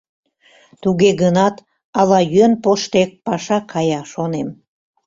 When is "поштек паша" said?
2.63-3.59